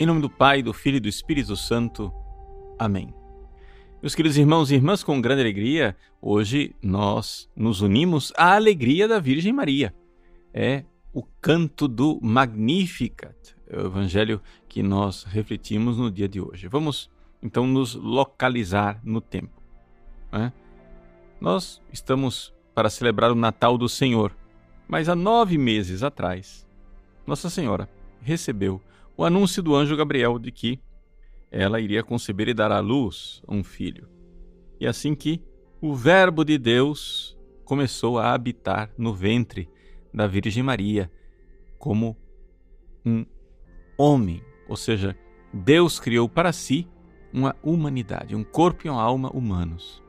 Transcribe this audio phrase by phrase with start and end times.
[0.00, 2.10] Em nome do Pai, do Filho e do Espírito Santo.
[2.78, 3.12] Amém.
[4.00, 9.18] Meus queridos irmãos e irmãs, com grande alegria, hoje nós nos unimos à alegria da
[9.18, 9.94] Virgem Maria.
[10.54, 16.66] É o canto do Magnificat, é o evangelho que nós refletimos no dia de hoje.
[16.66, 17.10] Vamos
[17.42, 19.62] então nos localizar no tempo.
[20.32, 20.50] Né?
[21.38, 24.34] Nós estamos para celebrar o Natal do Senhor,
[24.88, 26.66] mas há nove meses atrás,
[27.26, 27.86] Nossa Senhora
[28.22, 28.80] recebeu
[29.20, 30.80] o anúncio do anjo Gabriel de que
[31.50, 34.08] ela iria conceber e dar à luz um filho.
[34.80, 35.44] E assim que
[35.78, 39.68] o Verbo de Deus começou a habitar no ventre
[40.10, 41.12] da Virgem Maria
[41.78, 42.16] como
[43.04, 43.26] um
[43.98, 45.14] homem, ou seja,
[45.52, 46.88] Deus criou para si
[47.30, 50.02] uma humanidade, um corpo e uma alma humanos.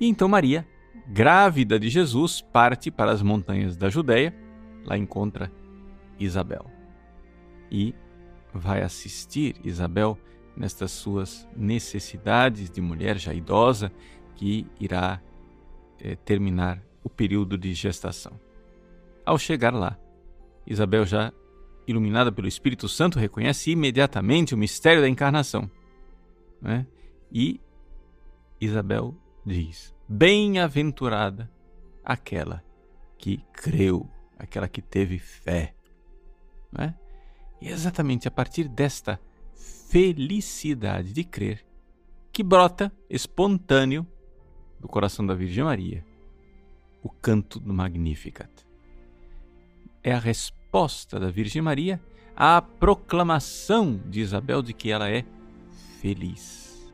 [0.00, 0.66] E então Maria,
[1.06, 4.34] grávida de Jesus, parte para as montanhas da Judéia,
[4.84, 5.52] lá encontra
[6.18, 6.68] Isabel.
[7.70, 7.94] E
[8.52, 10.18] vai assistir Isabel
[10.56, 13.92] nestas suas necessidades de mulher já idosa
[14.34, 15.20] que irá
[16.00, 18.38] é, terminar o período de gestação.
[19.24, 19.98] Ao chegar lá,
[20.66, 21.32] Isabel, já
[21.86, 25.70] iluminada pelo Espírito Santo, reconhece imediatamente o mistério da encarnação.
[26.60, 26.86] Né?
[27.32, 27.60] E
[28.60, 29.14] Isabel
[29.44, 31.50] diz: Bem-aventurada
[32.04, 32.62] aquela
[33.18, 35.74] que creu, aquela que teve fé.
[36.72, 36.94] Né?
[37.60, 39.20] E é exatamente a partir desta
[39.88, 41.64] felicidade de crer
[42.32, 44.06] que brota espontâneo
[44.78, 46.04] do coração da Virgem Maria
[47.02, 48.50] o canto do Magnificat.
[50.02, 52.00] É a resposta da Virgem Maria
[52.36, 55.24] à proclamação de Isabel de que ela é
[56.00, 56.92] feliz.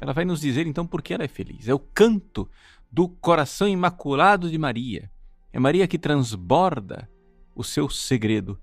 [0.00, 1.68] Ela vai nos dizer então por que ela é feliz.
[1.68, 2.48] É o canto
[2.90, 5.10] do coração imaculado de Maria.
[5.52, 7.08] É Maria que transborda
[7.54, 8.58] o seu segredo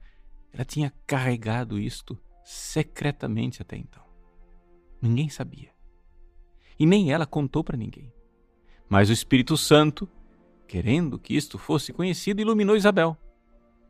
[0.53, 4.03] ela tinha carregado isto secretamente até então.
[5.01, 5.71] Ninguém sabia.
[6.79, 8.11] E nem ela contou para ninguém.
[8.89, 10.07] Mas o Espírito Santo,
[10.67, 13.17] querendo que isto fosse conhecido, iluminou Isabel.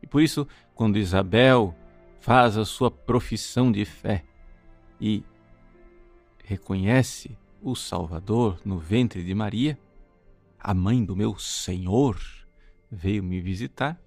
[0.02, 1.74] E por isso, quando Isabel
[2.20, 4.24] faz a sua profissão de fé
[5.00, 5.22] e
[6.44, 9.78] reconhece o Salvador no ventre de Maria,
[10.58, 12.20] a mãe do meu Senhor
[12.90, 14.00] veio me visitar,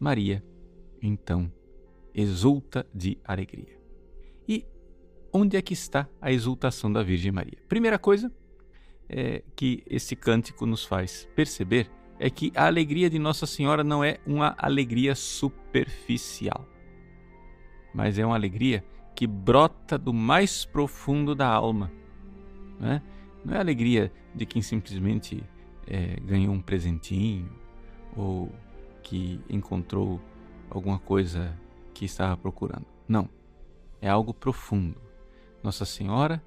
[0.00, 0.44] Maria
[1.00, 1.52] então
[2.14, 3.78] exulta de alegria.
[4.48, 4.64] E
[5.32, 7.58] onde é que está a exultação da Virgem Maria?
[7.68, 8.32] Primeira coisa
[9.08, 14.04] é, que esse cântico nos faz perceber é que a alegria de Nossa Senhora não
[14.04, 16.66] é uma alegria superficial,
[17.92, 21.90] mas é uma alegria que brota do mais profundo da alma.
[22.78, 23.02] Não é,
[23.44, 25.42] não é a alegria de quem simplesmente
[25.86, 27.50] é, ganhou um presentinho
[28.16, 28.50] ou
[29.02, 30.20] que encontrou
[30.70, 31.56] alguma coisa
[31.94, 32.86] que estava procurando.
[33.08, 33.28] Não.
[34.00, 35.00] É algo profundo.
[35.62, 36.44] Nossa Senhora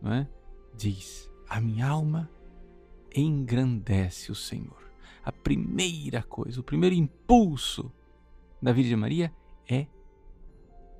[0.00, 0.28] não é?
[0.76, 2.30] diz: A minha alma
[3.14, 4.84] engrandece o Senhor.
[5.24, 7.90] A primeira coisa, o primeiro impulso
[8.60, 9.32] da Virgem Maria
[9.68, 9.86] é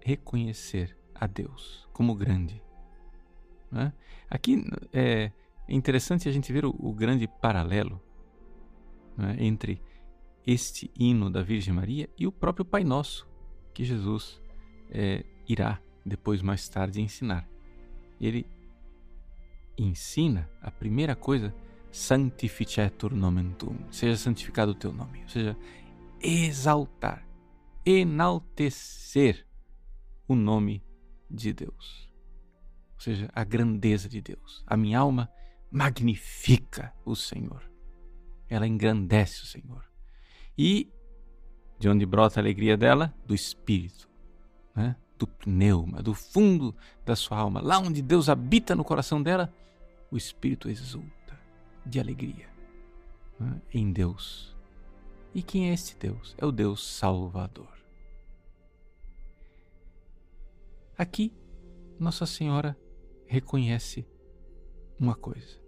[0.00, 2.62] reconhecer a Deus como grande.
[3.72, 3.92] É?
[4.30, 5.32] Aqui é
[5.68, 8.00] interessante a gente ver o, o grande paralelo
[9.18, 9.44] é?
[9.44, 9.82] entre
[10.46, 13.28] este hino da Virgem Maria e o próprio Pai Nosso
[13.74, 14.40] que Jesus
[14.90, 17.48] é, irá depois mais tarde ensinar.
[18.20, 18.46] Ele
[19.76, 21.54] ensina a primeira coisa,
[21.90, 25.56] sanctificetur nomen tuum, seja santificado o teu nome, ou seja,
[26.20, 27.26] exaltar,
[27.84, 29.46] enaltecer
[30.28, 30.82] o nome
[31.30, 32.10] de Deus.
[32.94, 34.64] Ou seja, a grandeza de Deus.
[34.66, 35.30] A minha alma
[35.70, 37.68] magnifica o Senhor.
[38.48, 39.84] Ela engrandece o Senhor.
[40.56, 40.90] E
[41.78, 43.14] de onde brota a alegria dela?
[43.26, 44.08] Do espírito,
[44.74, 44.96] né?
[45.18, 46.74] do pneuma, do fundo
[47.04, 47.60] da sua alma.
[47.60, 49.52] Lá onde Deus habita no coração dela,
[50.10, 51.38] o espírito exulta
[51.84, 52.48] de alegria
[53.38, 53.60] né?
[53.72, 54.54] em Deus.
[55.34, 56.34] E quem é este Deus?
[56.38, 57.72] É o Deus Salvador.
[60.96, 61.32] Aqui,
[61.98, 62.76] Nossa Senhora
[63.26, 64.06] reconhece
[64.98, 65.60] uma coisa: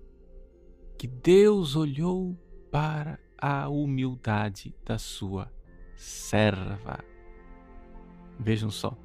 [0.97, 2.39] que Deus olhou
[2.71, 5.53] para a humildade da sua
[5.97, 7.03] serva.
[8.39, 8.97] Vejam só.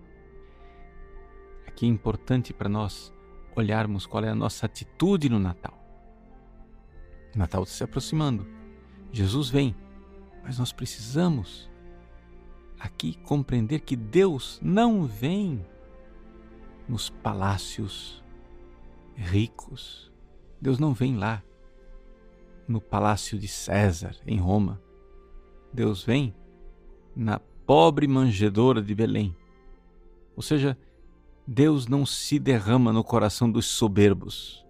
[1.65, 3.13] Aqui é importante para nós
[3.55, 5.77] olharmos qual é a nossa atitude no Natal.
[7.33, 8.45] O Natal está se aproximando.
[9.11, 9.75] Jesus vem,
[10.43, 11.69] mas nós precisamos
[12.79, 15.65] aqui compreender que Deus não vem
[16.87, 18.23] nos palácios
[19.15, 20.11] ricos.
[20.59, 21.43] Deus não vem lá
[22.67, 24.81] no palácio de César, em Roma.
[25.73, 26.33] Deus vem
[27.15, 29.35] na pobre manjedoura de Belém.
[30.35, 30.77] Ou seja,
[31.47, 34.65] Deus não se derrama no coração dos soberbos.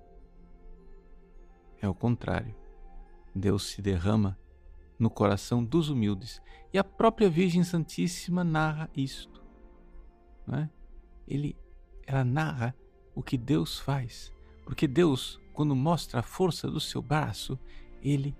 [1.82, 2.56] É o contrário.
[3.34, 4.38] Deus se derrama
[4.98, 6.42] no coração dos humildes.
[6.74, 9.42] E a própria Virgem Santíssima narra isto.
[10.46, 10.70] Não é?
[11.28, 11.56] Ele,
[12.06, 12.76] ela narra
[13.16, 14.32] o que Deus faz.
[14.66, 17.60] Porque Deus, quando mostra a força do seu braço,
[18.02, 18.36] ele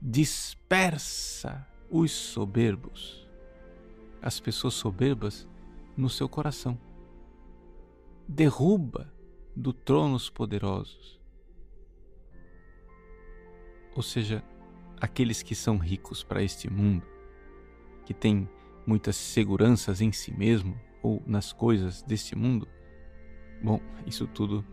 [0.00, 3.28] dispersa os soberbos,
[4.20, 5.48] as pessoas soberbas
[5.96, 6.78] no seu coração.
[8.26, 9.12] Derruba
[9.54, 11.20] do trono os poderosos.
[13.94, 14.42] Ou seja,
[15.00, 17.06] aqueles que são ricos para este mundo,
[18.04, 18.48] que têm
[18.86, 22.66] muitas seguranças em si mesmo ou nas coisas deste mundo,
[23.62, 24.64] bom, isso tudo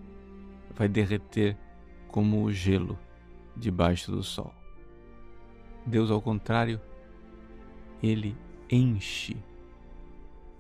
[0.73, 1.57] vai derreter
[2.07, 2.97] como o gelo
[3.55, 4.53] debaixo do sol.
[5.85, 6.79] Deus, ao contrário,
[8.01, 8.35] ele
[8.69, 9.37] enche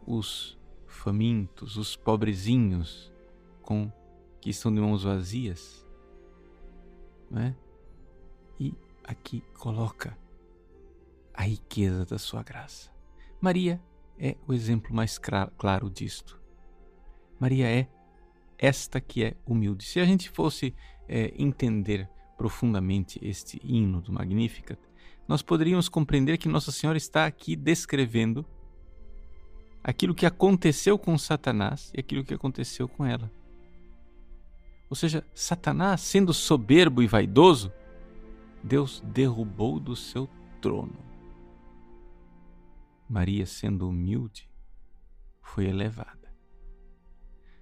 [0.05, 3.11] os famintos, os pobrezinhos
[3.61, 3.91] com
[4.39, 5.87] que estão de mãos vazias,
[7.29, 7.55] né?
[8.59, 8.73] E
[9.03, 10.17] aqui coloca
[11.33, 12.91] a riqueza da sua graça.
[13.39, 13.81] Maria
[14.17, 15.17] é o exemplo mais
[15.57, 16.39] claro disto.
[17.39, 17.87] Maria é
[18.57, 19.85] esta que é humilde.
[19.85, 20.75] Se a gente fosse
[21.07, 22.07] é, entender
[22.37, 24.79] profundamente este hino do Magnificat,
[25.31, 28.45] nós poderíamos compreender que Nossa Senhora está aqui descrevendo
[29.81, 33.31] aquilo que aconteceu com Satanás e aquilo que aconteceu com ela.
[34.89, 37.71] Ou seja, Satanás, sendo soberbo e vaidoso,
[38.61, 40.29] Deus derrubou do seu
[40.59, 40.99] trono.
[43.07, 44.51] Maria, sendo humilde,
[45.41, 46.35] foi elevada.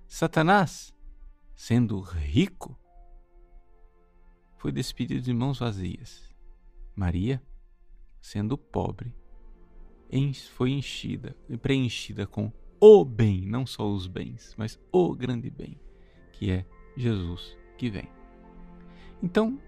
[0.07, 0.91] Satanás,
[1.55, 2.75] sendo rico,
[4.57, 6.27] foi despedido de mãos vazias.
[6.95, 7.39] Maria,
[8.29, 9.11] sendo pobre,
[10.51, 15.79] foi enchida e preenchida com o bem, não só os bens, mas o grande bem,
[16.31, 16.63] que é
[16.95, 18.07] Jesus que vem.
[19.23, 19.59] Então,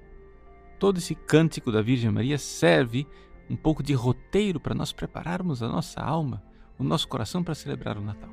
[0.80, 3.08] todo esse cântico da Virgem Maria serve
[3.50, 6.44] um pouco de roteiro para nós prepararmos a nossa alma,
[6.78, 8.32] o nosso coração para celebrar o Natal.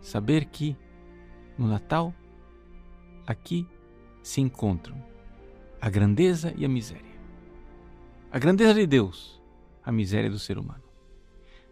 [0.00, 0.76] Saber que
[1.56, 2.12] no Natal,
[3.24, 3.64] aqui
[4.24, 5.00] se encontram
[5.80, 7.15] a grandeza e a miséria.
[8.30, 9.40] A grandeza de Deus,
[9.82, 10.82] a miséria do ser humano.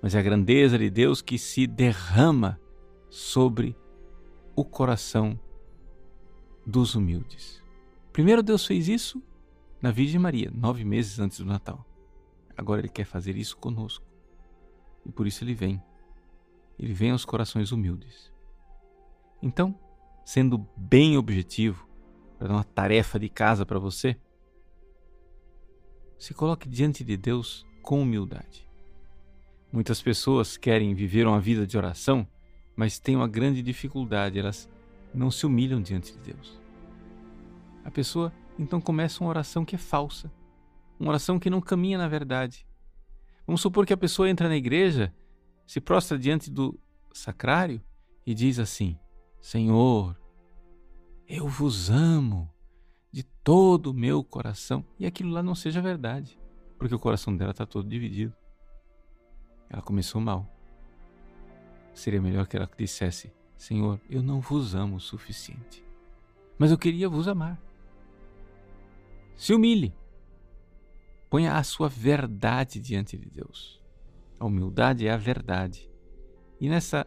[0.01, 2.61] Mas é a grandeza de Deus que se derrama
[3.11, 3.77] sobre
[4.55, 5.39] o coração
[6.65, 7.63] dos humildes.
[8.13, 9.23] Primeiro Deus fez isso
[9.83, 11.85] na Virgem Maria, nove meses antes do Natal.
[12.57, 14.07] Agora Ele quer fazer isso conosco.
[15.05, 15.83] E por isso Ele vem.
[16.79, 18.33] Ele vem aos corações humildes.
[19.43, 19.79] Então,
[20.25, 21.87] sendo bem objetivo,
[22.39, 24.17] para dar uma tarefa de casa para você,
[26.19, 28.67] se coloque diante de Deus com humildade.
[29.73, 32.27] Muitas pessoas querem viver uma vida de oração,
[32.77, 34.71] mas têm uma grande dificuldade, elas
[35.13, 36.61] não se humilham diante de Deus.
[37.85, 40.33] A pessoa então começa uma oração que é falsa,
[40.99, 42.67] uma oração que não caminha na verdade.
[43.47, 45.13] Vamos supor que a pessoa entra na igreja,
[45.67, 46.79] se prostra diante do
[47.13, 47.83] sacrário
[48.25, 48.99] e diz assim:
[49.41, 50.17] Senhor,
[51.27, 52.54] eu vos amo
[53.45, 56.41] todo o meu coração, e aquilo lá não seja verdade,
[56.79, 58.35] porque o coração dela está todo dividido.
[59.69, 60.51] Ela começou mal.
[61.93, 65.85] Seria melhor que ela dissesse: Senhor, eu não vos amo o suficiente,
[66.59, 67.61] mas eu queria vos amar.
[69.37, 69.95] Se humilhe.
[71.29, 73.83] Ponha a sua verdade diante de Deus.
[74.39, 75.91] A humildade é a verdade.
[76.61, 77.05] E nessa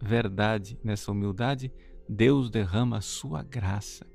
[0.00, 1.72] verdade, nessa humildade,
[2.08, 4.06] Deus derrama a sua graça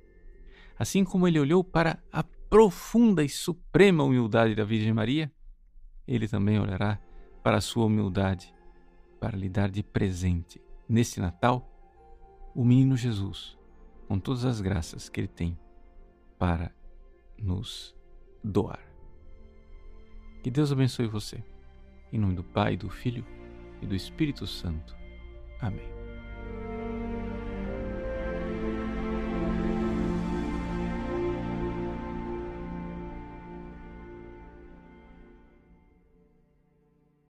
[0.79, 5.29] Assim como ele olhou para a profunda e suprema humildade da Virgem Maria,
[6.07, 6.97] ele também olhará
[7.43, 8.55] para a sua humildade,
[9.19, 11.69] para lhe dar de presente, neste Natal,
[12.55, 13.57] o menino Jesus,
[14.07, 15.59] com todas as graças que ele tem
[16.37, 16.71] para
[17.37, 17.93] nos
[18.41, 18.79] doar.
[20.41, 21.43] Que Deus abençoe você.
[22.11, 23.25] Em nome do Pai, do Filho
[23.81, 24.95] e do Espírito Santo.
[25.59, 25.98] Amém.